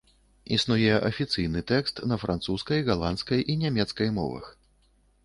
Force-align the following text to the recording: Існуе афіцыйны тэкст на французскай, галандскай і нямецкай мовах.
Існуе 0.55 0.93
афіцыйны 1.09 1.61
тэкст 1.71 2.01
на 2.11 2.17
французскай, 2.23 2.79
галандскай 2.89 3.45
і 3.55 3.59
нямецкай 3.65 4.11
мовах. 4.17 4.49